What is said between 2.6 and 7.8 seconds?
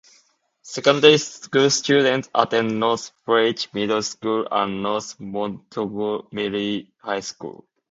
Northridge Middle School and North Montgomery High School.